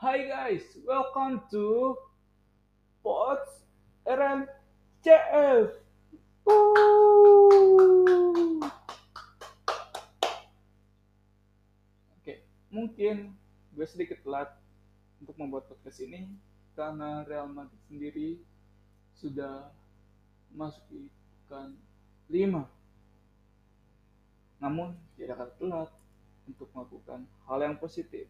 [0.00, 1.92] Hi guys, welcome to
[3.04, 3.68] Pots
[4.08, 5.76] RMCF.
[6.48, 7.44] Woo!
[12.16, 12.40] Oke,
[12.72, 13.36] mungkin
[13.76, 14.48] gue sedikit telat
[15.20, 16.32] untuk membuat podcast ini
[16.72, 18.40] karena Real Madrid sendiri
[19.20, 19.68] sudah
[20.56, 21.12] masuk di
[21.44, 21.76] pekan
[22.32, 22.56] 5.
[24.64, 25.92] Namun tidak akan telat
[26.48, 28.24] untuk melakukan hal yang positif.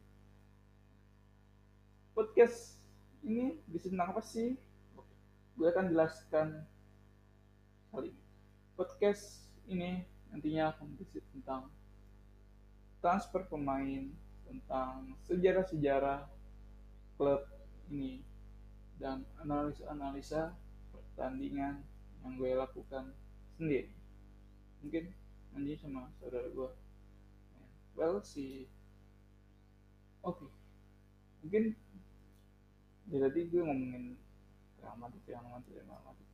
[2.20, 2.76] Podcast
[3.24, 4.52] ini bisa tentang apa sih?
[5.56, 6.68] Gue akan jelaskan
[7.88, 8.24] kali ini.
[8.76, 11.72] Podcast ini nantinya akan berisi tentang
[13.00, 14.12] transfer pemain,
[14.44, 16.28] tentang sejarah-sejarah
[17.16, 17.40] klub
[17.88, 18.20] ini,
[19.00, 20.52] dan analisa-analisa
[20.92, 21.80] pertandingan
[22.20, 23.16] yang gue lakukan
[23.56, 23.96] sendiri.
[24.84, 25.08] Mungkin
[25.56, 26.70] nanti sama saudara gue.
[27.96, 28.68] Well, si
[30.20, 30.44] Oke.
[31.40, 31.72] Mungkin
[33.10, 34.14] ya tadi gue ngomongin
[34.80, 36.28] Real Madrid, Real Madrid, Real Madrid.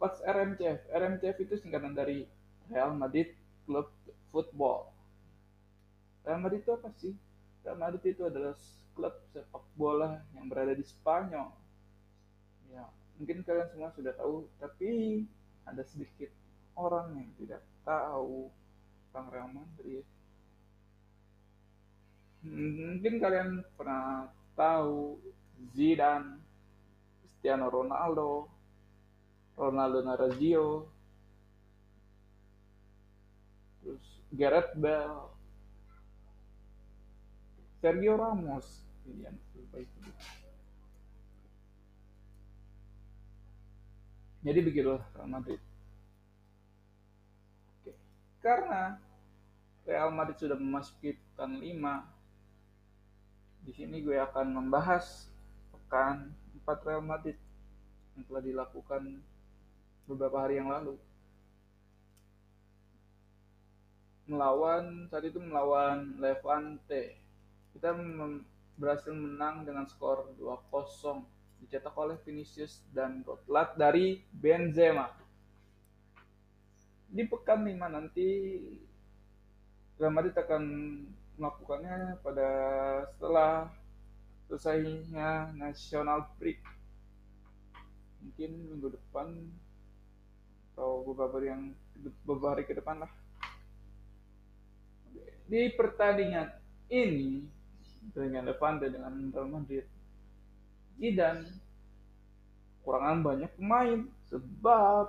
[0.00, 2.24] Pas RMCF, RMCF itu singkatan dari
[2.72, 3.36] Real Madrid
[3.68, 3.88] Club
[4.32, 4.88] Football.
[6.24, 7.12] Real Madrid itu apa sih?
[7.64, 8.56] Real Madrid itu adalah
[8.96, 11.48] klub sepak bola yang berada di Spanyol.
[12.70, 12.86] Ya,
[13.18, 15.24] mungkin kalian semua sudah tahu, tapi
[15.66, 16.30] ada sedikit
[16.78, 18.48] orang yang tidak tahu
[19.10, 20.04] tentang Real Madrid.
[22.40, 25.20] Hmm, Mungkin kalian pernah tahu
[25.76, 26.40] Zidane,
[27.20, 28.48] Cristiano Ronaldo,
[29.56, 30.88] Ronaldo Nazario,
[33.80, 35.32] terus Gareth Bale,
[37.80, 38.84] Sergio Ramos,
[39.70, 40.10] terbaik itu.
[44.40, 45.60] Jadi begitulah Real Madrid.
[47.80, 47.92] Oke.
[48.40, 48.96] Karena
[49.84, 52.19] Real Madrid sudah memasuki pekan 5,
[53.64, 55.28] di sini gue akan membahas
[55.72, 56.32] pekan
[56.64, 57.36] 4 Real Madrid
[58.16, 59.02] yang telah dilakukan
[60.08, 60.96] beberapa hari yang lalu.
[64.30, 67.18] Melawan saat itu melawan Levante.
[67.74, 67.94] Kita
[68.78, 71.22] berhasil menang dengan skor 2-0
[71.60, 75.12] dicetak oleh Vinicius dan gol telat dari Benzema.
[77.10, 78.28] Di pekan 5 nanti
[80.00, 80.62] Real Madrid akan
[81.40, 82.50] melakukannya pada
[83.16, 83.72] setelah
[84.44, 86.60] selesainya National Break.
[88.20, 89.48] Mungkin minggu depan
[90.76, 91.62] atau beberapa hari yang
[92.28, 93.12] beberapa hari ke depan lah.
[95.48, 96.52] Di pertandingan
[96.92, 97.48] ini
[98.12, 99.86] dengan Levante dengan Real Madrid,
[101.00, 101.48] Zidane
[102.84, 105.06] kurangan banyak pemain sebab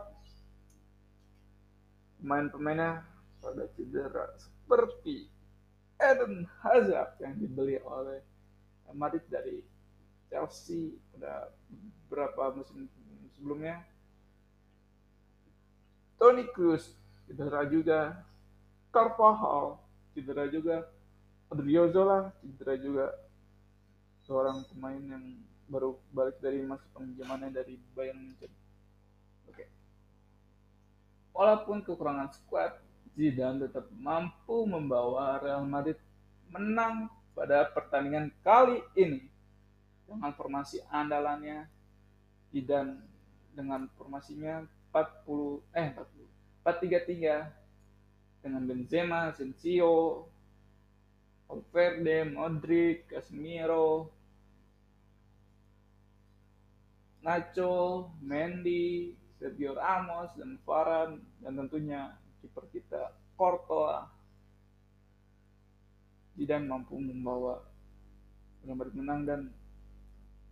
[2.19, 3.03] pemain-pemainnya
[3.41, 5.25] pada cedera seperti
[6.01, 8.25] Eden Hazard yang dibeli oleh
[8.91, 9.61] Madrid dari
[10.27, 11.53] Chelsea pada
[12.09, 12.89] beberapa musim
[13.37, 13.85] sebelumnya.
[16.17, 16.97] Toni Kroos
[17.29, 18.25] cedera juga,
[18.89, 19.79] Carvajal
[20.17, 20.89] cedera juga,
[21.53, 23.07] Odriozola cedera juga.
[24.25, 25.25] Seorang pemain yang
[25.71, 28.51] baru balik dari masa pinjamannya dari Bayern Munchen.
[29.49, 29.65] Oke.
[31.31, 32.75] Walaupun kekurangan skuad,
[33.15, 35.99] Zidane tetap mampu membawa Real Madrid
[36.51, 39.27] menang pada pertandingan kali ini.
[40.07, 41.67] Dengan formasi andalannya
[42.51, 42.99] Zidane
[43.55, 50.25] dengan formasinya 40 eh 40 433 dengan Benzema, Asensio,
[51.49, 54.13] Valverde, Modric, Casemiro,
[57.21, 64.09] Nacho, Mendy, Sergio Ramos dan Varane dan tentunya kiper kita Courtois.
[66.35, 67.61] Zidane mampu membawa
[68.65, 69.41] Madrid menang dan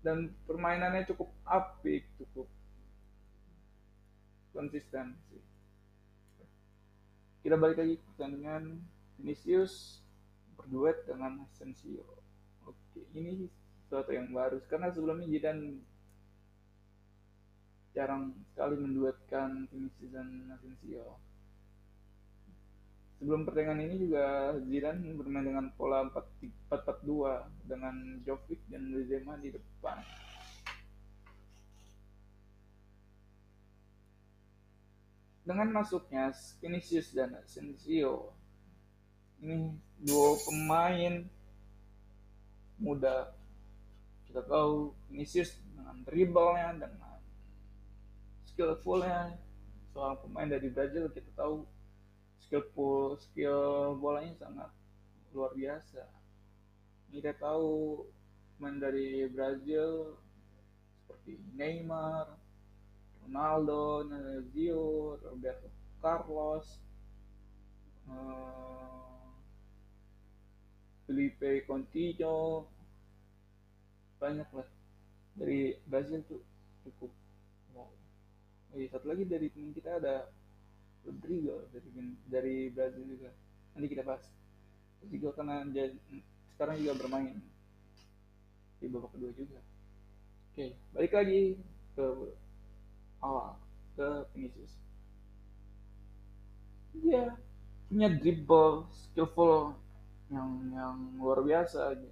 [0.01, 2.47] dan permainannya cukup apik cukup
[4.55, 5.43] konsisten sih
[7.43, 8.83] kita balik lagi ke pertandingan
[9.19, 10.03] Vinicius
[10.59, 12.03] berduet dengan Asensio.
[12.67, 13.47] Oke ini
[13.87, 15.79] sesuatu yang baru karena sebelumnya Zidane
[17.95, 21.19] jarang sekali menduetkan Vinicius dan Asensio
[23.19, 26.07] sebelum pertandingan ini juga Zidane bermain dengan pola
[26.71, 29.99] 4-4-2 dengan Jovic dan Benzema di depan.
[35.43, 36.31] Dengan masuknya
[36.63, 38.31] Vinicius dan Asensio,
[39.43, 41.27] ini dua pemain
[42.79, 43.35] muda.
[44.29, 47.17] Kita tahu Vinicius dengan dribblenya, dengan
[48.47, 49.35] skillfulnya,
[49.91, 51.65] seorang pemain dari Brazil kita tahu
[52.49, 54.73] skill skill bolanya sangat
[55.37, 56.01] luar biasa.
[57.13, 58.01] Kita tahu
[58.57, 60.17] main dari Brazil
[61.05, 62.33] seperti Neymar,
[63.29, 65.69] Ronaldo, Nazario, Roberto
[66.01, 66.81] Carlos,
[68.09, 69.29] uh,
[71.05, 72.65] Felipe Coutinho,
[74.17, 74.69] banyak lah.
[75.37, 76.41] Dari Brazil tuh
[76.81, 77.13] cukup.
[77.77, 77.93] Wow.
[78.89, 80.33] Satu lagi dari teman kita ada
[81.05, 81.89] Rodrigo dari
[82.27, 83.29] dari Brazil juga.
[83.75, 84.25] Nanti kita bahas.
[84.99, 85.91] Rodrigo karena dia
[86.55, 87.39] sekarang juga bermain
[88.79, 89.59] di babak kedua juga.
[90.51, 91.59] Oke, balik lagi
[91.95, 92.05] ke
[93.23, 93.55] awal
[93.95, 94.73] ke Vinicius.
[96.99, 97.31] Dia
[97.87, 99.75] punya dribble skillful
[100.29, 102.11] yang yang luar biasa aja.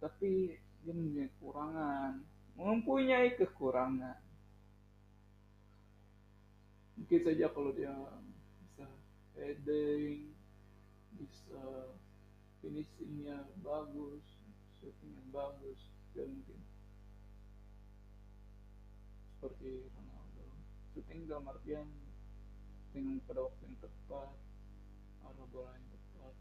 [0.00, 2.12] Tapi dia mempunyai kekurangan,
[2.56, 4.16] mempunyai kekurangan
[7.00, 7.96] mungkin saja kalau dia
[8.60, 8.86] bisa
[9.40, 10.36] heading
[11.16, 11.62] bisa
[12.60, 14.20] finishingnya bagus
[14.78, 15.80] shootingnya bagus
[16.12, 16.60] dia mungkin
[19.40, 20.44] seperti Ronaldo.
[20.92, 21.88] Shooting dalam artian
[22.92, 24.36] dengan pada waktu yang tepat
[25.24, 26.34] arah bola yang tepat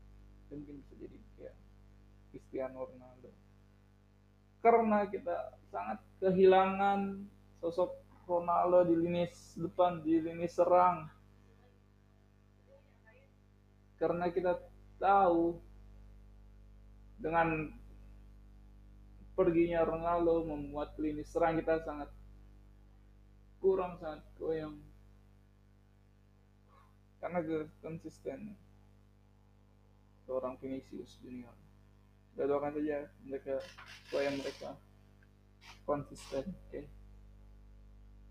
[0.51, 1.55] mungkin bisa jadi kayak
[2.35, 3.31] Cristiano Ronaldo.
[4.59, 7.23] Karena kita sangat kehilangan
[7.63, 9.25] sosok Ronaldo di lini
[9.57, 11.09] depan, di lini serang.
[13.97, 14.53] Karena kita
[15.01, 15.57] tahu
[17.17, 17.73] dengan
[19.33, 22.13] perginya Ronaldo membuat lini serang kita sangat
[23.59, 24.79] kurang sangat goyang
[27.19, 27.43] karena
[27.83, 28.55] konsisten
[30.23, 31.51] seorang Vinicius Junior.
[32.31, 33.59] Kita doakan saja mereka
[34.07, 34.69] supaya mereka
[35.83, 36.47] konsisten.
[36.47, 36.87] Oke.
[36.87, 36.98] Okay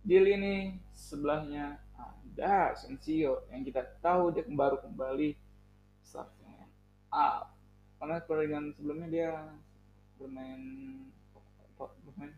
[0.09, 5.37] di lini sebelahnya ada Sensio yang kita tahu dia baru kembali
[6.01, 6.65] startnya.
[7.13, 7.53] Up
[8.01, 9.33] karena pertandingan sebelumnya dia
[10.17, 10.63] bermain
[11.77, 12.33] bermain?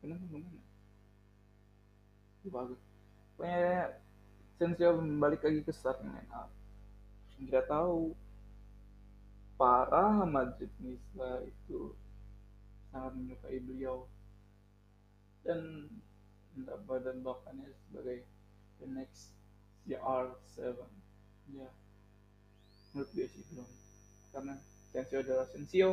[0.00, 0.64] Benar bermain
[2.42, 2.80] bagus
[3.36, 4.00] pokoknya
[4.56, 6.24] Sensio balik lagi ke startnya.
[6.32, 6.48] Up
[7.36, 8.16] yang kita tahu
[9.60, 11.92] para Madrid Nisa itu
[12.88, 14.08] sangat menyukai beliau.
[15.42, 15.90] Dan
[16.52, 18.28] dan bahkannya sebagai
[18.80, 19.32] the next
[19.88, 20.76] CR7
[21.56, 21.70] ya.
[22.92, 23.68] Menurut dia sih belum.
[24.32, 24.54] Karena
[24.92, 25.88] Sensio adalah Sensio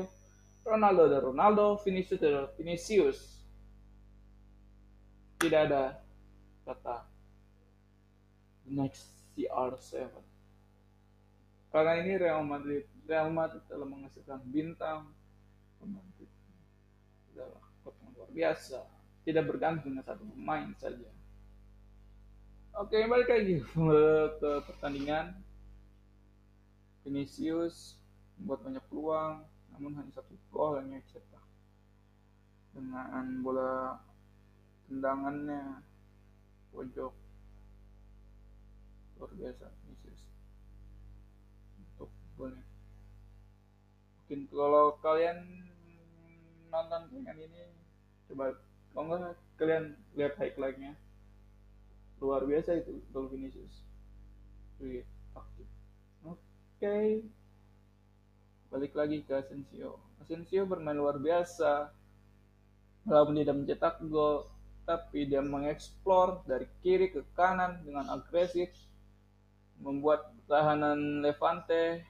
[0.68, 3.20] Ronaldo adalah Ronaldo Vinicius adalah Vinicius.
[5.40, 5.96] Tidak ada
[6.68, 7.08] kata
[8.68, 9.08] the next
[9.40, 10.12] CR7
[11.70, 12.86] karena ini Real Madrid.
[13.06, 15.10] Real Madrid telah menghasilkan bintang.
[15.80, 16.28] Madrid
[17.32, 17.64] adalah
[18.12, 18.99] luar biasa
[19.30, 21.06] tidak bergantung dengan satu pemain saja.
[22.82, 23.62] Oke, balik lagi
[24.42, 25.38] ke pertandingan.
[27.06, 28.02] Vinicius
[28.42, 29.36] membuat banyak peluang,
[29.78, 31.46] namun hanya satu gol yang cetak.
[32.74, 34.02] Dengan bola
[34.90, 35.86] tendangannya
[36.74, 37.14] pojok
[39.22, 40.22] luar biasa Vinicius
[41.78, 42.66] untuk golnya.
[44.18, 45.38] Mungkin kalau kalian
[46.70, 47.64] nonton dengan ini
[48.30, 48.54] coba
[48.94, 50.94] kalau enggak kalian lihat highlightnya
[52.20, 53.84] luar biasa itu gol Vinicius.
[54.80, 55.04] Oke.
[56.80, 57.24] Okay.
[58.70, 59.98] balik lagi ke Asensio.
[60.22, 61.92] Asensio bermain luar biasa.
[63.08, 64.46] Walaupun tidak mencetak gol
[64.84, 68.70] tapi dia mengeksplor dari kiri ke kanan dengan agresif.
[69.80, 72.04] Membuat tahanan Levante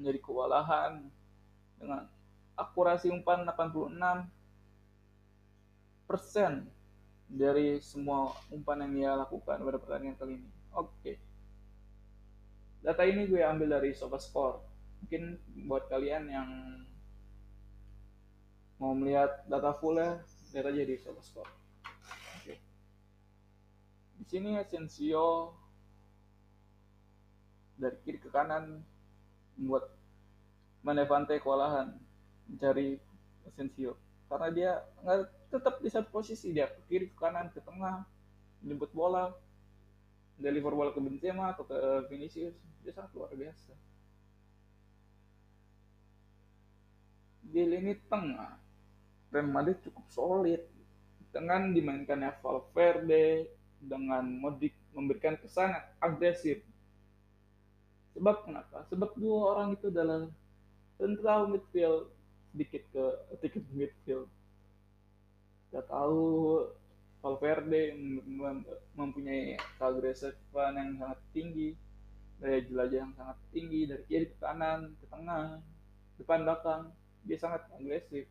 [0.00, 1.04] menjadi kewalahan
[1.76, 2.08] dengan
[2.56, 4.41] akurasi umpan 86 persen
[7.32, 10.50] dari semua umpan yang dia lakukan pada pertandingan kali ini.
[10.76, 10.92] Oke.
[11.00, 11.16] Okay.
[12.82, 14.60] Data ini gue ambil dari SofaScore.
[15.02, 16.48] Mungkin buat kalian yang
[18.76, 20.20] mau melihat data fullnya,
[20.52, 21.48] lihat aja di SofaScore.
[21.48, 22.44] Oke.
[22.44, 22.56] Okay.
[24.20, 25.56] Di sini Asensio
[27.80, 28.84] dari kiri ke kanan
[29.56, 29.88] membuat
[30.82, 31.94] Manevante kewalahan
[32.50, 32.98] mencari
[33.46, 33.94] Asensio
[34.26, 34.72] karena dia
[35.06, 36.56] nggak tetap di satu posisi.
[36.56, 38.08] Dia ke kiri ke kanan ke tengah
[38.64, 39.28] menyebut bola
[40.40, 41.76] deliver bola ke Benzema atau ke
[42.08, 42.56] Vinicius.
[42.80, 43.72] Dia sangat luar biasa.
[47.52, 48.56] Di lini tengah
[49.28, 50.62] Real Madrid cukup solid.
[51.32, 53.48] Dengan dimainkannya Valverde
[53.80, 56.60] dengan Modric memberikan kesan agresif.
[58.12, 58.84] Sebab kenapa?
[58.92, 60.28] Sebab dua orang itu adalah
[61.00, 62.12] central midfield
[62.52, 63.04] sedikit ke
[63.40, 64.28] sedikit midfield
[65.72, 66.68] kita tahu
[67.24, 67.96] Valverde
[68.92, 71.72] mempunyai keagresifan yang sangat tinggi
[72.36, 75.64] daya jelajah yang sangat tinggi dari kiri ke kanan ke tengah
[76.20, 76.82] depan belakang
[77.24, 78.28] dia sangat agresif.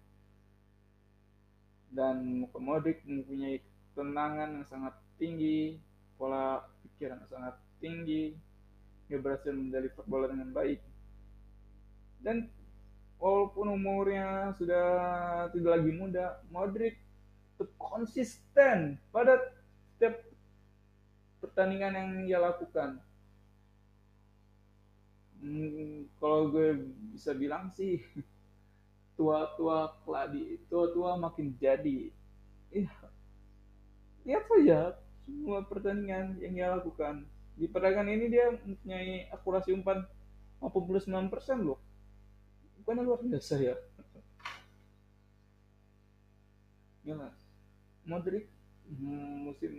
[1.90, 3.58] Dan Modric mempunyai
[3.90, 5.82] ketenangan yang sangat tinggi
[6.22, 8.38] pola pikir yang sangat tinggi
[9.10, 10.78] dia berhasil mendeliver bola dengan baik.
[12.22, 12.54] Dan
[13.18, 14.86] walaupun umurnya sudah
[15.50, 17.02] tidak lagi muda Modric
[17.62, 19.38] tetap konsisten pada
[19.94, 20.18] setiap
[21.38, 22.98] pertandingan yang dia lakukan.
[25.42, 28.02] Hmm, kalau gue bisa bilang sih
[29.18, 32.10] tua-tua keladi tua-tua makin jadi.
[32.74, 32.98] Iya.
[34.26, 34.80] Lihat saja
[35.30, 37.30] semua pertandingan yang dia lakukan.
[37.54, 40.02] Di pertandingan ini dia mempunyai akurasi umpan
[40.66, 41.78] 89% loh.
[42.82, 43.78] Bukan luar biasa ya
[48.06, 48.50] Modric
[48.90, 49.74] hmm, musim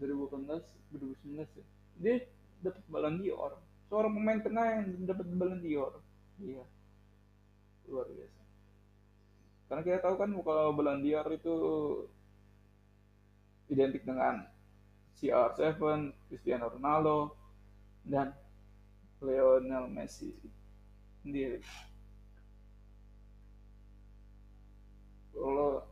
[0.00, 0.62] 2018
[0.92, 1.66] 2019 ya.
[1.96, 2.16] Dia
[2.64, 3.52] dapat Ballon d'Or.
[3.86, 5.92] Seorang pemain tengah yang dapat Ballon d'Or.
[6.42, 6.64] Iya.
[7.86, 8.42] Luar biasa.
[9.66, 11.54] Karena kita tahu kan kalau Belandiar itu
[13.66, 14.46] identik dengan
[15.18, 17.34] CR7, Cristiano Ronaldo,
[18.06, 18.30] dan
[19.18, 20.30] Lionel Messi.
[21.26, 21.58] Sendiri.
[25.34, 25.82] Kalau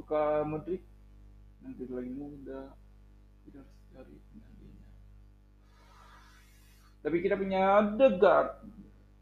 [0.00, 0.80] suka Modric,
[1.60, 2.72] nanti lagi muda,
[3.44, 4.84] kita harus cari penggantinya.
[7.04, 8.64] Tapi kita punya Odegaard,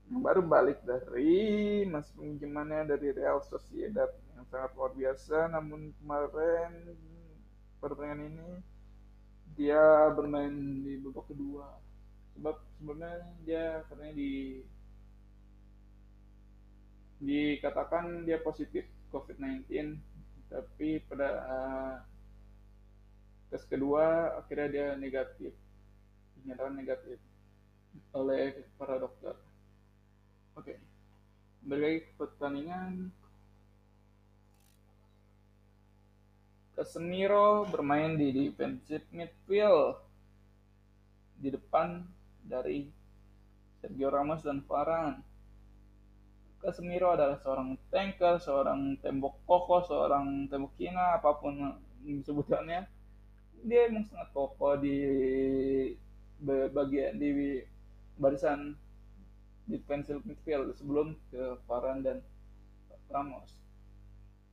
[0.07, 4.07] baru balik dari masih pinjamannya dari Real Sociedad
[4.39, 5.51] yang sangat luar biasa.
[5.51, 6.95] Namun kemarin
[7.83, 8.49] pertandingan ini
[9.59, 10.55] dia bermain
[10.87, 11.75] di babak kedua.
[12.39, 14.63] Sebab sebenarnya dia karena di
[17.19, 19.67] dikatakan dia positif COVID-19
[20.49, 21.95] tapi pada uh,
[23.53, 25.53] tes kedua akhirnya dia negatif
[26.41, 27.21] dinyatakan negatif
[28.17, 29.37] oleh para dokter
[30.59, 30.75] Oke.
[31.63, 32.03] Okay.
[32.03, 33.15] Ke pertandingan.
[36.75, 40.03] Casemiro bermain di defensive midfield
[41.39, 42.03] di depan
[42.43, 42.91] dari
[43.79, 45.23] Sergio Ramos dan Varane.
[46.59, 51.55] Casemiro adalah seorang tanker, seorang tembok kokoh, seorang tembok kina, apa pun
[52.03, 52.83] sebutannya.
[53.63, 54.99] Dia emang sangat kokoh di
[56.47, 57.63] bagian di
[58.19, 58.75] barisan
[59.67, 62.19] defensive midfield sebelum ke Varane dan
[63.11, 63.51] Ramos.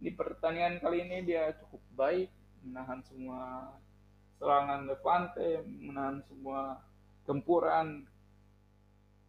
[0.01, 2.29] Di pertandingan kali ini dia cukup baik,
[2.65, 3.71] menahan semua
[4.41, 6.81] serangan Levante, menahan semua
[7.23, 8.03] gempuran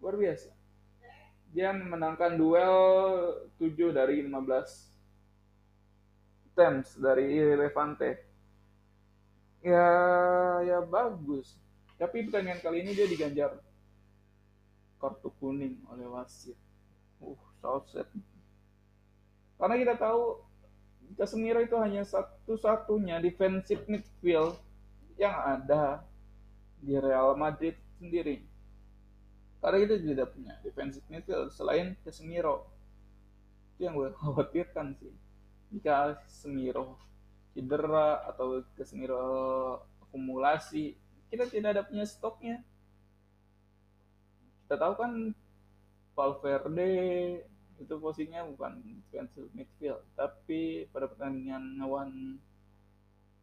[0.02, 0.55] luar biasa.
[1.56, 2.76] Dia memenangkan duel
[3.56, 8.20] 7 dari 15 attempts dari Levante.
[9.64, 9.88] Ya,
[10.68, 11.56] ya bagus.
[11.96, 13.56] Tapi pertandingan kali ini dia diganjar
[15.00, 16.60] kartu kuning oleh wasit.
[17.25, 18.04] Uh, Southset.
[19.56, 20.44] Karena kita tahu
[21.16, 24.60] Casemiro itu hanya satu-satunya defensive midfield
[25.16, 26.04] yang ada
[26.84, 28.55] di Real Madrid sendiri.
[29.66, 32.70] Karena kita tidak punya defensive midfield selain Casemiro.
[33.75, 35.11] Itu yang gue khawatirkan sih.
[35.75, 37.02] Jika Casemiro
[37.50, 39.26] cedera atau Casemiro
[40.06, 40.94] akumulasi,
[41.26, 42.62] kita tidak ada punya stoknya
[44.66, 45.12] kita tahu kan
[46.18, 46.90] Valverde
[47.78, 52.42] itu posisinya bukan defensive midfield tapi pada pertandingan lawan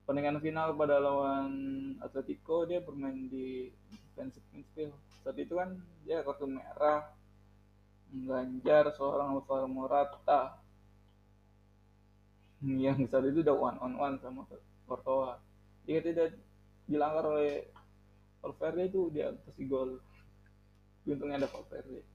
[0.04, 1.52] pertandingan final pada lawan
[2.04, 3.72] Atletico dia bermain di
[4.14, 4.94] defensive midfield
[5.26, 5.74] saat itu kan
[6.06, 7.10] dia kartu merah
[8.14, 10.62] mengganjar seorang Alvaro Morata.
[12.62, 14.46] Yang saat itu udah one on one sama
[14.86, 15.42] Courtois.
[15.90, 16.28] Jika tidak
[16.86, 17.66] dilanggar oleh
[18.40, 19.98] Valverde itu dia pasti gol.
[21.10, 22.06] Untungnya ada Valverde.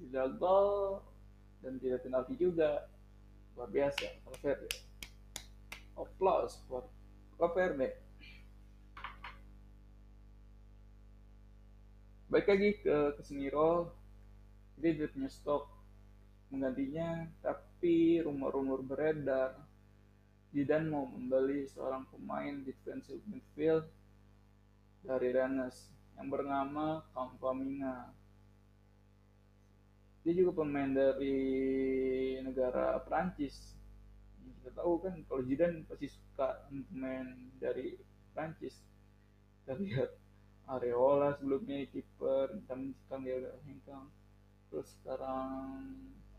[0.00, 1.00] Tidak gol
[1.62, 2.90] dan tidak penalti juga.
[3.54, 4.68] Luar biasa Valverde.
[5.94, 6.88] Applause for
[7.38, 8.03] Valverde
[12.28, 13.92] baik lagi ke Casemiro
[14.80, 15.64] dia tidak punya stok
[16.48, 19.58] menggantinya tapi rumor-rumor beredar
[20.54, 23.90] Zidane mau membeli seorang pemain defensive midfield
[25.02, 28.14] dari Rennes yang bernama Kampamina.
[30.22, 31.34] Dia juga pemain dari
[32.38, 33.74] negara Prancis.
[34.62, 37.98] Kita tahu kan kalau Zidane pasti suka pemain dari
[38.30, 38.78] Prancis.
[39.66, 39.74] Kita
[40.64, 44.06] Areola sebelumnya kiper, dan sekarang dia udah hengkang.
[44.72, 45.48] Terus sekarang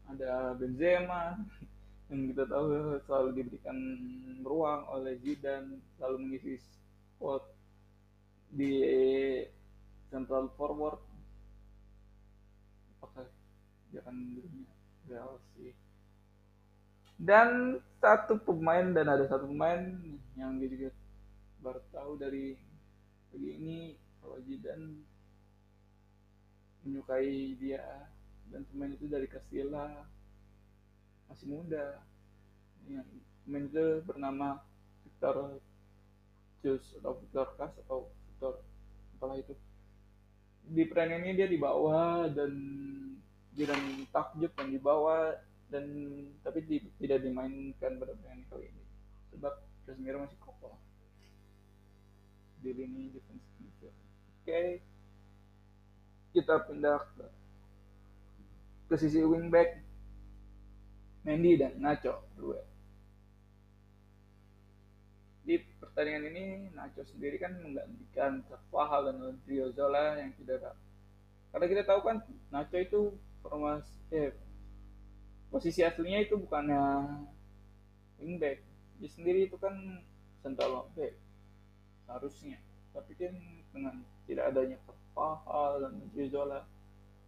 [0.10, 1.38] ada Benzema
[2.10, 3.77] yang kita tahu selalu diberikan
[4.46, 7.41] ruang oleh Zidane selalu mengisi spot
[8.53, 8.74] di
[10.10, 11.01] central forward.
[12.98, 13.25] Apakah
[13.94, 14.74] jangan dunia
[15.05, 15.74] Real sih?
[17.15, 19.82] Dan satu pemain dan ada satu pemain
[20.36, 20.89] yang dia juga
[21.63, 22.60] baru tahu dari
[23.32, 23.79] pagi ini
[24.25, 25.05] kalau Zidane
[26.82, 28.10] menyukai dia.
[28.50, 30.05] Dan pemain itu dari Castilla
[31.29, 32.01] masih muda.
[32.89, 33.10] Yang
[33.46, 34.48] pemain itu bernama
[35.05, 35.62] Victor
[36.65, 38.62] Jus atau Victor Kas atau Victor
[39.17, 39.53] apalah itu.
[40.65, 42.53] Di peran ini dia dibawa dan
[43.53, 45.38] dia dan takjub yang dibawa
[45.70, 45.86] dan
[46.41, 48.84] tapi di, tidak dimainkan pada pertandingan kali ini.
[49.34, 49.53] Sebab
[49.86, 50.77] Casemiro masih kokoh.
[52.62, 53.54] Di lini defense
[54.45, 54.77] okay.
[56.37, 57.25] kita pindah ke,
[58.93, 59.81] ke sisi wingback
[61.25, 62.61] Mendy dan Nacho dua.
[65.41, 66.45] Di pertandingan ini
[66.77, 69.41] Nacho sendiri kan menggantikan Carvajal dan
[69.73, 70.77] Zola yang tidak
[71.49, 72.21] Karena kita tahu kan
[72.53, 74.37] Nacho itu formasi eh,
[75.49, 76.81] posisi aslinya itu bukannya
[78.21, 78.61] wingback
[78.99, 79.75] dia sendiri itu kan
[80.39, 81.15] central back
[82.07, 82.59] harusnya
[82.95, 83.33] tapi kan
[83.75, 86.60] dengan tidak adanya kepahal dan Izola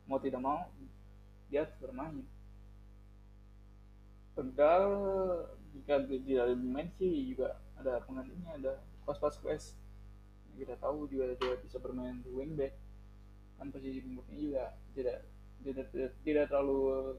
[0.10, 0.66] mau tidak mau
[1.48, 2.26] dia harus bermain.
[4.36, 4.84] Tegal
[5.74, 8.74] jika tidak bermain sih juga ada penggantinya ada
[9.08, 12.76] Kos pas yang kita tahu juga juga bisa bermain di wingback
[13.56, 15.18] kan posisi pembuknya juga tidak
[15.64, 17.16] tidak, tidak, tidak terlalu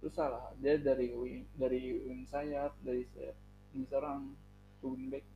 [0.00, 0.44] susah lah.
[0.62, 3.36] Dia dari wing, dari wing sayap dari sayap
[3.74, 4.32] ini seorang
[4.86, 5.26] wingback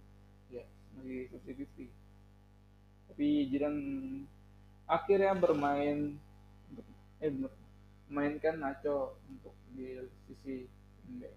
[0.49, 0.63] ya
[0.95, 2.00] masih 50-50
[3.21, 3.77] tapi Jiran
[4.89, 6.17] akhirnya bermain
[7.21, 7.29] eh
[8.09, 9.93] mainkan Nacho untuk di
[10.25, 10.65] sisi
[11.05, 11.37] pendek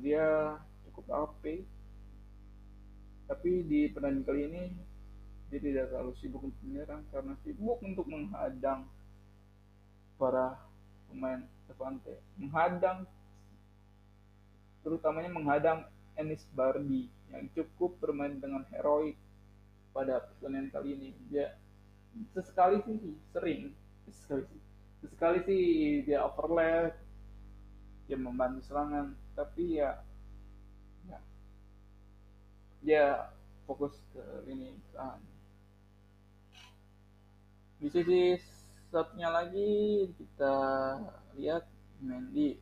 [0.00, 0.56] dia
[0.88, 1.68] cukup apik.
[3.28, 4.62] tapi di pertandingan kali ini
[5.52, 8.88] dia tidak terlalu sibuk untuk menyerang karena sibuk untuk menghadang
[10.16, 10.56] para
[11.12, 12.16] pemain Levante.
[12.40, 13.04] Menghadang
[14.80, 15.84] terutamanya menghadang
[16.16, 19.20] Enis Barbie yang cukup bermain dengan heroik
[19.92, 21.10] pada pertandingan kali ini.
[21.28, 21.56] Dia
[22.32, 22.98] sesekali sih
[23.32, 23.72] sering.
[24.08, 24.60] Sesekali sih.
[25.04, 25.64] Sesekali sih
[26.08, 26.96] dia overlap
[28.10, 30.02] dia membantu serangan tapi ya
[31.06, 31.18] ya.
[32.82, 33.04] Dia
[33.64, 35.22] fokus ke ini kan
[37.82, 38.38] di sisi
[38.94, 40.54] satunya lagi kita
[41.34, 41.66] lihat
[41.98, 42.54] Mendy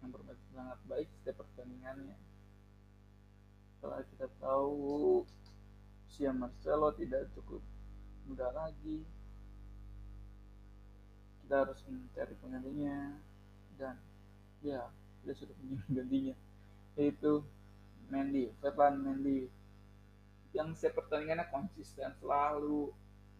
[0.00, 2.16] yang bermain sangat baik setiap pertandingannya.
[3.76, 5.24] Setelah kita tahu
[6.10, 7.62] si Marcelo tidak cukup
[8.26, 9.06] muda lagi.
[11.42, 13.16] Kita harus mencari penggantinya.
[13.78, 13.96] Dan
[14.60, 14.90] ya
[15.22, 16.34] kita sudah punya penggantinya.
[16.98, 17.32] Yaitu
[18.10, 19.46] Mendy, Fetlan Mendy.
[20.50, 22.90] Yang setiap pertandingannya konsisten selalu.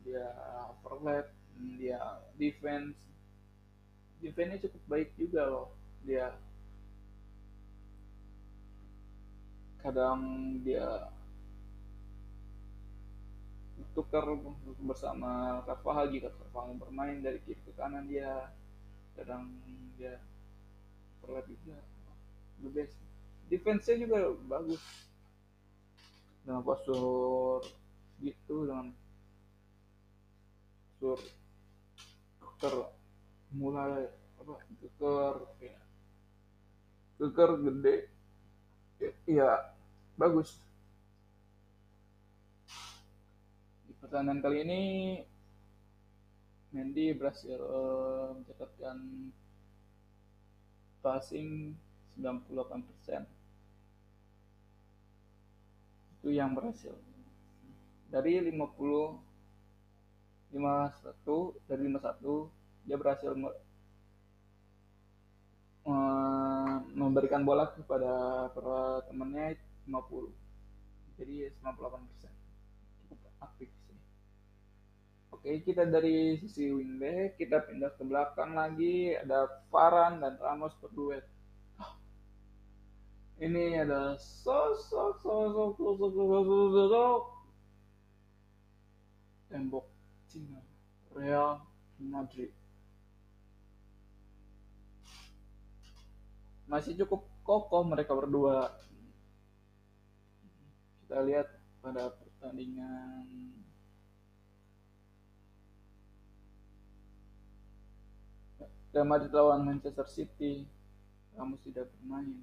[0.06, 0.30] Dia
[0.70, 1.28] overlap
[1.76, 2.00] dia
[2.38, 2.94] defense.
[4.22, 5.68] Defense cukup baik juga loh.
[6.06, 6.32] Dia
[9.80, 11.08] kadang dia
[13.96, 14.24] tukar
[14.80, 18.52] bersama Carvajal jika Carvajal bermain dari kiri ke kanan dia
[19.18, 19.52] kadang
[19.98, 20.16] dia
[21.20, 21.76] terlihat juga
[22.60, 22.96] the best.
[23.50, 24.82] Defense-nya juga bagus.
[26.46, 27.60] Dengan postur
[28.20, 28.92] gitu dengan
[31.00, 31.18] postur
[32.40, 32.74] keker
[33.56, 34.04] mulai
[34.36, 35.80] apa keker ya
[37.16, 37.96] keker gede
[39.28, 39.72] ya,
[40.16, 40.56] bagus
[43.88, 44.82] di pertandingan kali ini
[46.74, 49.30] Mendy berhasil uh, mencatatkan
[50.98, 51.78] passing
[52.18, 53.22] 98%
[56.18, 56.90] itu yang berhasil.
[58.10, 58.50] Dari 50
[60.58, 63.30] 51 dari 51 dia berhasil
[66.98, 69.54] memberikan bola kepada para temannya
[69.86, 70.34] 50
[71.14, 72.34] jadi 98 persen.
[73.06, 73.70] Cukup aktif
[75.40, 81.24] oke kita dari sisi wingback kita pindah ke belakang lagi ada Farhan dan Ramos berduet
[83.40, 87.20] ini ada sosok sosok sosok sosok sosok
[89.50, 89.90] tembok
[90.30, 90.62] Cina,
[91.10, 91.58] Real
[91.98, 92.54] Madrid.
[96.70, 98.78] Masih cukup kokoh mereka berdua.
[101.02, 101.50] Kita lihat
[101.82, 103.26] pada pertandingan
[108.90, 110.66] Real Madrid lawan Manchester City
[111.38, 112.42] kamu tidak bermain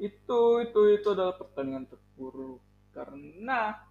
[0.00, 2.58] itu itu itu adalah pertandingan terburuk
[2.90, 3.90] karena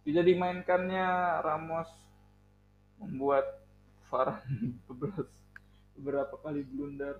[0.00, 1.86] Tidak dimainkannya Ramos
[2.98, 3.46] membuat
[4.10, 5.22] Varane beberapa,
[5.94, 7.14] beberapa kali blunder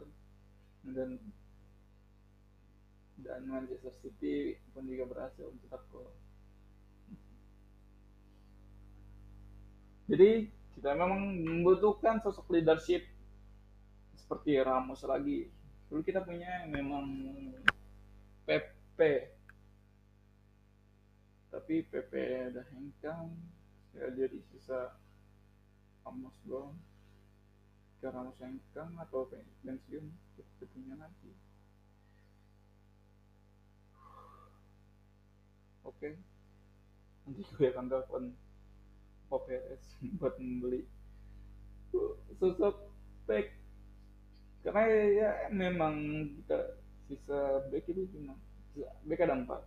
[0.83, 1.20] dan
[3.20, 6.09] dan Manchester City pun juga berhasil mencetak gol.
[10.11, 13.07] Jadi kita memang membutuhkan sosok leadership
[14.18, 15.46] seperti Ramos lagi.
[15.87, 17.07] Dulu kita punya memang
[18.42, 19.31] Pepe,
[21.55, 23.31] tapi Pepe ada hengkang,
[23.94, 24.99] ya jadi sisa
[26.03, 26.75] Ramos doang.
[28.03, 29.31] Jika Ramos hengkang atau
[29.62, 31.31] pensiun kita punya nanti.
[35.87, 36.18] Oke,
[37.23, 38.50] nanti gue akan telepon
[39.38, 39.83] Perez
[40.19, 40.83] buat membeli.
[42.40, 42.90] Sosok
[43.31, 43.55] back.
[44.66, 45.95] Karena ya memang
[46.43, 48.35] kita sisa back itu cuma
[49.07, 49.62] back ada empat.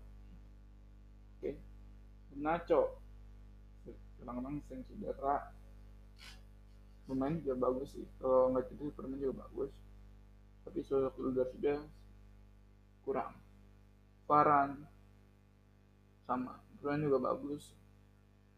[1.40, 1.56] Oke.
[2.36, 3.00] Nacho.
[4.20, 5.52] Kadang-kadang sering cedera
[7.04, 8.08] pemain juga bagus sih.
[8.20, 9.72] Kalau nggak itu pemain juga bagus.
[10.64, 11.80] Tapi sosok leader sudah
[13.04, 13.36] kurang.
[14.24, 14.88] Paran
[16.24, 16.64] sama.
[16.80, 17.76] Paran juga bagus.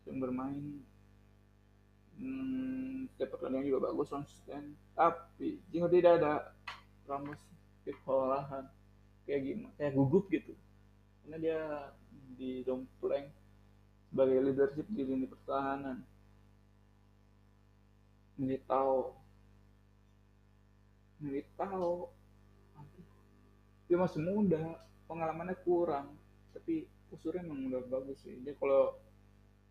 [0.05, 0.85] Yang bermain
[2.19, 6.33] hmm, setiap pertandingan juga bagus konsisten tapi jika tidak ada
[7.05, 7.37] Ramos
[7.85, 8.65] kewalahan.
[9.25, 9.73] Kayak gimana?
[9.77, 10.53] Kayak gugup gitu.
[11.21, 11.61] Karena dia
[12.35, 13.29] di dompleng
[14.09, 16.01] sebagai leadership di lini pertahanan.
[18.35, 19.15] Militao
[21.21, 22.11] Militao
[23.85, 24.81] dia masih muda.
[25.05, 26.17] Pengalamannya kurang.
[26.57, 28.33] Tapi usurnya emang udah bagus sih.
[28.41, 28.97] Dia kalau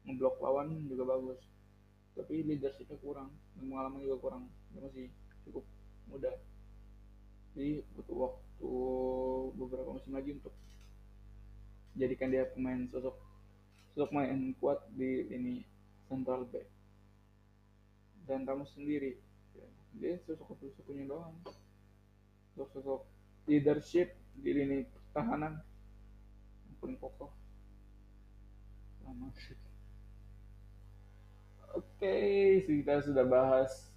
[0.07, 1.40] ngeblok lawan juga bagus
[2.14, 4.42] tapi leadershipnya kurang dan pengalaman juga kurang.
[4.70, 5.07] Dia masih
[5.46, 5.64] cukup
[6.07, 6.31] muda.
[7.55, 8.70] Jadi butuh waktu
[9.55, 10.55] beberapa musim lagi untuk
[11.94, 13.14] jadikan dia pemain sosok
[13.94, 15.62] sosok main kuat di ini
[16.11, 16.66] central back.
[18.24, 19.18] Dan kamu sendiri
[19.55, 19.66] ya,
[19.98, 21.35] dia sosok sosoknya doang.
[22.55, 23.03] Sosok sosok
[23.50, 25.62] leadership di lini pertahanan
[26.66, 27.31] yang paling kokoh.
[29.07, 29.31] Lama
[32.05, 33.88] oke kita sudah bahas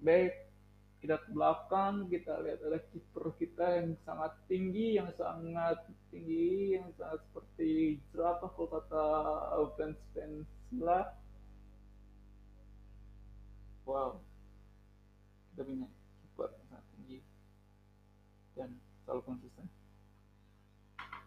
[0.00, 0.48] back
[1.04, 5.76] kita ke belakang kita lihat ada kiper kita yang sangat tinggi yang sangat
[6.08, 9.04] tinggi yang sangat seperti jerapah kalau kata
[9.76, 10.48] fans fans
[10.80, 11.12] lah.
[13.84, 14.24] Wow.
[15.52, 17.18] Kita punya kiper yang sangat tinggi
[18.56, 18.68] dan
[19.04, 19.66] selalu konsisten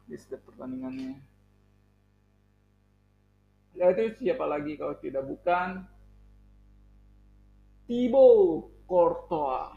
[0.10, 1.22] di setiap pertandingannya.
[3.78, 5.86] Ya itu siapa lagi kalau tidak bukan
[7.88, 9.72] Thibaut Courtois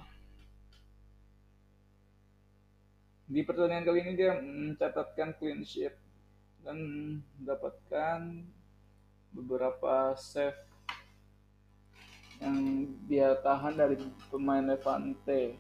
[3.31, 5.95] di pertandingan kali ini dia mencatatkan clean sheet
[6.67, 6.75] dan
[7.39, 8.43] mendapatkan
[9.31, 10.59] beberapa save
[12.43, 13.95] yang dia tahan dari
[14.27, 15.55] pemain Levante.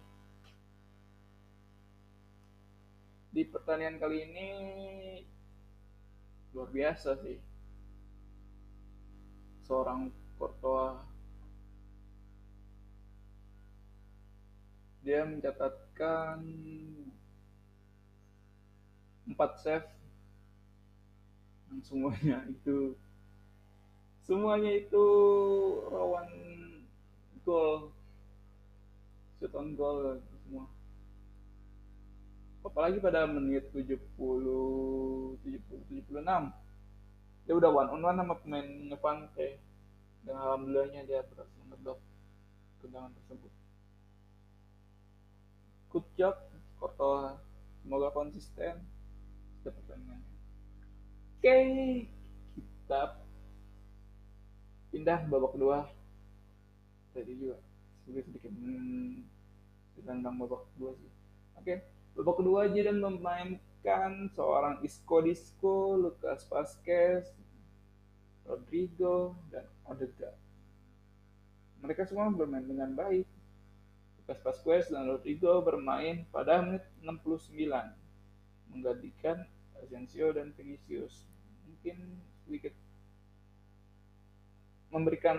[3.30, 4.48] Di pertandingan kali ini
[6.50, 7.38] luar biasa sih.
[9.62, 11.09] Seorang Courtois
[15.10, 16.38] dia mencatatkan
[19.26, 19.90] 4 save.
[21.66, 22.94] Yang semuanya itu
[24.22, 25.04] semuanya itu
[25.90, 26.30] rawan
[27.42, 27.90] gol.
[29.42, 30.70] Shoot on goal semua.
[32.62, 36.22] Apalagi pada menit 70 70 76
[37.50, 39.58] dia udah one on one sama pemain Levante
[40.22, 41.98] dan alhamdulillahnya dia berhasil ngeblok
[42.78, 43.50] tendangan tersebut
[46.20, 46.36] job
[46.76, 47.32] Courtois
[47.80, 48.76] semoga konsisten
[49.56, 51.64] setiap pertandingan oke okay.
[52.60, 53.00] kita
[54.92, 55.88] pindah babak kedua
[57.16, 57.56] tadi juga
[58.04, 59.24] sedikit sedikit hmm,
[60.04, 61.08] tentang babak kedua sih
[61.56, 61.88] oke okay.
[62.12, 67.32] babak kedua dan memainkan seorang Isco Disco Lucas Vazquez
[68.44, 70.36] Rodrigo dan Odegaard
[71.80, 73.39] mereka semua bermain dengan baik
[74.30, 77.66] Lucas Vazquez dan Rodrigo bermain pada menit 69
[78.70, 79.42] menggantikan
[79.82, 81.26] Asensio dan Vinicius.
[81.66, 81.98] Mungkin
[82.46, 82.70] sedikit
[84.94, 85.34] memberikan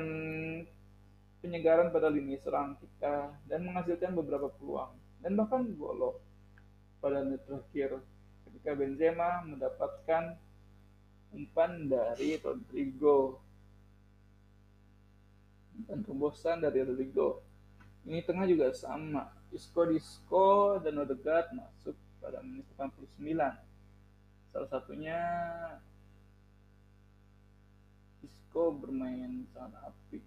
[1.39, 4.91] penyegaran pada lini serang kita dan menghasilkan beberapa peluang
[5.23, 6.19] dan bahkan gol
[6.99, 7.95] pada menit terakhir
[8.43, 10.35] ketika Benzema mendapatkan
[11.31, 13.39] umpan dari Rodrigo.
[15.87, 17.50] Dan tembusan dari Rodrigo
[18.05, 19.29] ini tengah juga sama.
[19.51, 23.19] Isco Disco dan Odegaard masuk pada menit 89
[24.51, 25.19] salah satunya
[28.23, 30.23] Isco bermain sangat apik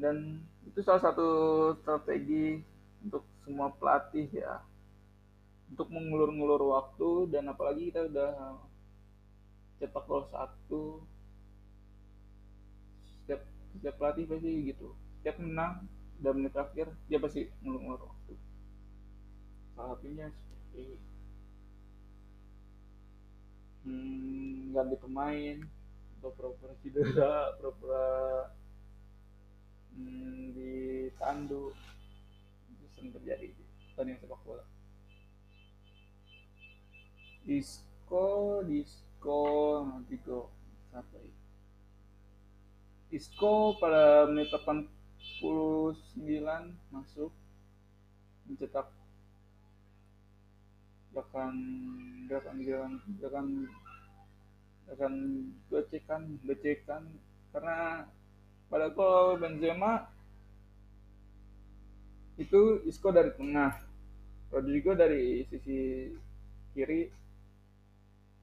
[0.00, 1.28] dan itu salah satu
[1.84, 2.64] strategi
[3.04, 4.64] untuk semua pelatih ya.
[5.70, 8.58] Untuk mengulur-ngulur waktu dan apalagi kita udah
[9.76, 11.04] cetak gol satu.
[13.04, 13.44] Setiap
[13.76, 14.88] setiap pelatih pasti gitu
[15.20, 15.84] setiap menang
[16.16, 18.34] dan menit terakhir dia pasti ngulur-ngulur waktu.
[19.76, 20.84] Salah satunya seperti
[23.84, 25.56] hmm, ganti pemain
[26.24, 28.08] pura-pura cedera pura-pura
[29.92, 31.76] hmm, ditandu.
[32.72, 34.64] Itu sering terjadi di pertandingan sepak bola.
[37.44, 39.40] Isco Disco
[40.08, 40.48] Digo
[40.88, 41.32] siapa ya?
[43.10, 44.48] Isco pada menit
[45.40, 46.16] 89
[46.92, 47.32] masuk
[48.48, 48.88] mencetak
[51.10, 51.54] gerakan
[52.30, 53.46] gerakan gerakan gerakan
[54.86, 55.14] gerakan
[55.68, 57.02] gocekan gocekan.
[57.50, 58.06] Karena
[58.70, 60.06] pada gol Benzema
[62.38, 63.82] itu Isco dari tengah
[64.50, 66.10] Rodrigo dari sisi
[66.72, 67.10] kiri.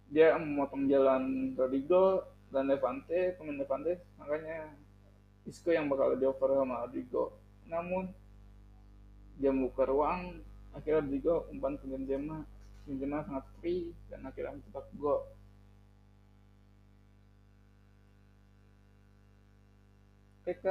[0.08, 4.00] Dia memotong jalan Rodrigo dan Levante pemain Levante.
[4.20, 4.87] Makanya
[5.48, 7.40] Isco yang bakal dioper sama Rodrigo
[7.72, 8.12] namun
[9.40, 10.44] dia membuka ruang
[10.76, 12.44] akhirnya Rodrigo umpan ke Benzema
[12.88, 15.28] Benzema sangat free dan akhirnya mencetak gol.
[20.48, 20.66] PK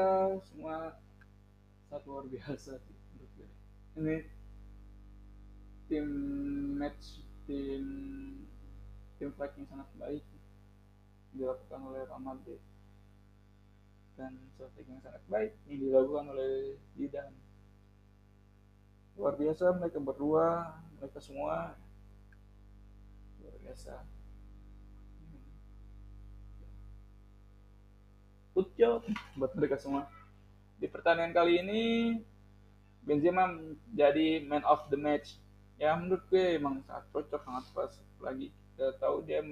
[0.48, 0.96] semua
[1.92, 3.52] satu luar biasa sih menurut.
[4.00, 4.16] Ini
[5.92, 6.08] tim
[6.80, 7.84] match tim
[9.20, 10.24] tim fight sangat baik
[11.36, 12.56] dilakukan oleh Ramadhan
[14.16, 17.30] dan strategi yang sangat baik yang dilakukan oleh Didan
[19.16, 21.76] luar biasa mereka berdua mereka semua.
[23.40, 24.00] Biasa.
[28.56, 29.04] Good job
[29.36, 30.08] buat mereka semua.
[30.80, 31.82] Di pertandingan kali ini
[33.06, 33.46] Benzema
[33.92, 35.38] jadi man of the match.
[35.76, 37.92] Ya menurut gue emang sangat cocok sangat pas.
[38.20, 39.44] Lagi kita tahu dia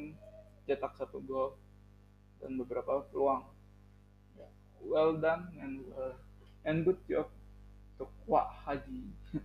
[0.64, 1.56] cetak satu gol
[2.40, 3.53] dan beberapa peluang
[4.86, 6.14] well done and uh,
[6.68, 7.28] and good job
[7.96, 9.08] untuk Wak Haji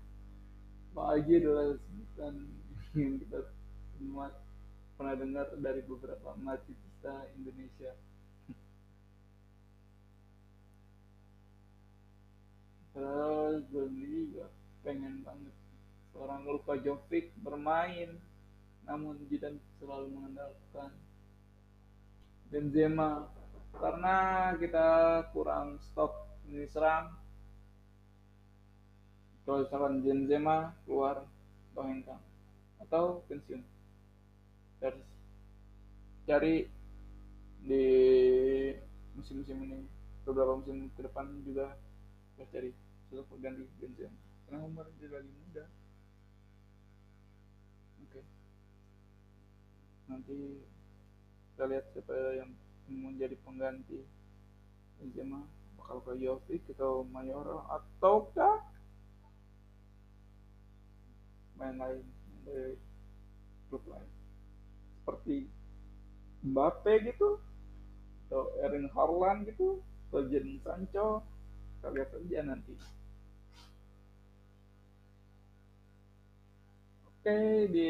[1.00, 2.36] Haji adalah sebutan
[2.98, 3.40] yang kita
[3.96, 4.36] semua
[5.00, 7.96] pernah dengar dari beberapa mahasiswa Indonesia.
[12.92, 14.52] Terus Burnley juga
[14.84, 15.56] pengen banget
[16.12, 18.20] seorang Luka Jovic bermain,
[18.84, 20.92] namun Jidan selalu mengandalkan
[22.52, 23.30] Benzema
[23.80, 24.16] karena
[24.60, 24.88] kita
[25.32, 26.12] kurang stok
[26.52, 27.16] ini serang.
[29.48, 31.26] Kalau misalkan Benzema keluar
[31.74, 32.22] atau hengkang
[32.84, 33.64] atau pensiun.
[34.84, 35.04] Harus
[36.28, 36.68] cari
[37.66, 37.86] di
[39.18, 39.84] musim-musim ini
[40.24, 41.76] beberapa musim ke depan juga
[42.38, 42.70] harus cari
[43.10, 44.20] sosok pengganti Benzema.
[44.46, 45.66] Karena umur dia lagi muda.
[48.06, 48.22] Oke.
[50.12, 50.38] Nanti
[51.56, 52.52] kita lihat siapa yang
[52.90, 54.02] menjadi pengganti.
[55.00, 55.46] Benzema
[55.80, 58.62] bakal ke Jovic atau Mayoro ataukah
[61.56, 62.04] main lain
[62.44, 62.76] dari
[63.72, 64.10] klub lain?
[65.02, 65.36] Seperti
[66.46, 67.40] Mbappe gitu
[68.30, 71.08] atau Erling Haaland gitu atau Jadon Sancho.
[71.80, 72.76] Kita lihat aja nanti.
[77.20, 77.90] Oke di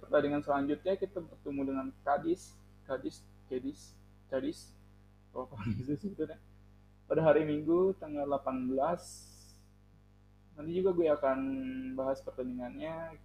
[0.00, 2.56] pertandingan selanjutnya kita bertemu dengan Kadis
[2.88, 3.20] Kadis
[3.52, 3.92] Kadis
[4.30, 4.70] Kadis
[5.34, 5.50] oh
[7.10, 8.78] pada hari Minggu tanggal 18
[10.54, 11.38] nanti juga gue akan
[11.98, 13.18] bahas pertandingannya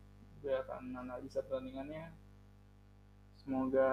[0.45, 2.13] gue akan analisa pertandingannya.
[3.41, 3.89] Semoga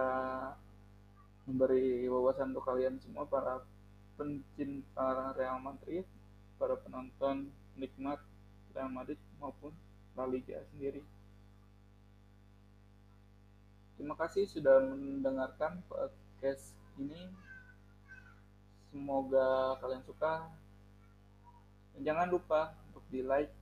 [1.49, 3.65] memberi wawasan untuk kalian semua para
[4.21, 6.05] pencinta Real Madrid,
[6.61, 7.49] para penonton
[7.81, 8.21] nikmat
[8.77, 9.73] Real Madrid maupun
[10.13, 11.01] La Liga sendiri.
[13.97, 17.29] Terima kasih sudah mendengarkan podcast ini.
[18.93, 20.49] Semoga kalian suka.
[21.93, 23.53] Dan jangan lupa untuk di like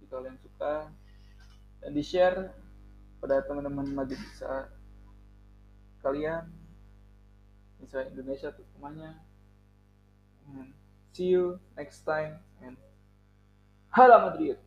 [0.00, 0.88] jika kalian suka.
[1.84, 2.52] Dan di share
[3.20, 4.68] pada teman-teman bisa
[6.00, 6.48] kalian.
[7.80, 9.12] Misalnya Indonesia temannya.
[10.46, 10.72] And
[11.12, 12.40] see you next time.
[12.64, 12.80] And
[13.92, 14.65] Hala Madrid